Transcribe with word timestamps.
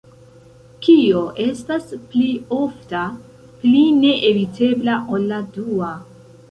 Kio 0.85 1.19
estas 1.43 1.85
pli 2.13 2.31
ofta, 2.61 3.05
pli 3.67 3.85
neevitebla 4.03 4.99
ol 5.19 5.31
la 5.35 5.45
dua? 5.59 5.97